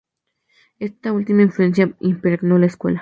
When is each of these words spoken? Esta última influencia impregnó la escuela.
Esta 0.79 1.11
última 1.13 1.43
influencia 1.43 1.93
impregnó 1.99 2.57
la 2.57 2.65
escuela. 2.65 2.99